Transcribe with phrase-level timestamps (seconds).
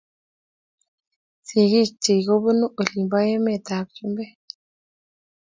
[1.47, 4.33] Sigig chik kobunu olin po emet ab chumbek